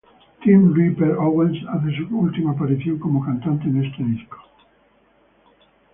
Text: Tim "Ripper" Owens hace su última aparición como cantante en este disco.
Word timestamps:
Tim 0.43 0.73
"Ripper" 0.73 1.11
Owens 1.19 1.59
hace 1.69 1.95
su 1.95 2.17
última 2.17 2.53
aparición 2.53 2.97
como 2.97 3.23
cantante 3.23 3.65
en 3.65 3.85
este 3.85 4.03
disco. 4.03 4.37